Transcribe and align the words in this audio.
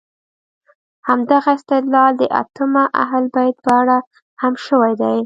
همدغه 1.07 1.49
استدلال 1.57 2.11
د 2.17 2.23
ائمه 2.41 2.83
اهل 3.03 3.23
بیت 3.35 3.55
په 3.65 3.71
اړه 3.81 3.97
هم 4.41 4.53
شوی 4.65 4.93
دی. 5.01 5.17